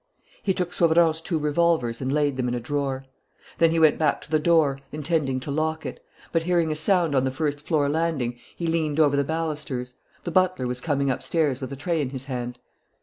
He 0.41 0.55
took 0.55 0.73
Sauverand's 0.73 1.21
two 1.21 1.37
revolvers 1.37 2.01
and 2.01 2.11
laid 2.11 2.35
them 2.35 2.47
in 2.47 2.55
a 2.55 2.59
drawer. 2.59 3.05
Then 3.59 3.69
he 3.69 3.77
went 3.79 3.99
back 3.99 4.19
to 4.21 4.31
the 4.31 4.39
door, 4.39 4.79
intending 4.91 5.39
to 5.41 5.51
lock 5.51 5.85
it. 5.85 6.03
But 6.31 6.41
hearing 6.41 6.71
a 6.71 6.75
sound 6.75 7.13
on 7.13 7.23
the 7.23 7.29
first 7.29 7.61
floor 7.61 7.87
landing, 7.87 8.39
he 8.55 8.65
leant 8.65 8.99
over 8.99 9.15
the 9.15 9.23
balusters. 9.23 9.97
The 10.23 10.31
butler 10.31 10.65
was 10.65 10.81
coming 10.81 11.11
upstairs 11.11 11.61
with 11.61 11.71
a 11.71 11.75
tray 11.75 12.01
in 12.01 12.09
his 12.09 12.23
hand. 12.25 12.57